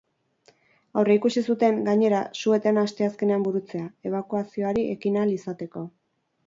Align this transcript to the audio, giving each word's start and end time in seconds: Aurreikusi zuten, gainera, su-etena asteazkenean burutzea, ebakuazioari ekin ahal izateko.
Aurreikusi 1.01 1.43
zuten, 1.53 1.77
gainera, 1.89 2.23
su-etena 2.39 2.87
asteazkenean 2.91 3.47
burutzea, 3.49 3.87
ebakuazioari 4.13 4.89
ekin 4.97 5.21
ahal 5.23 5.41
izateko. 5.41 5.91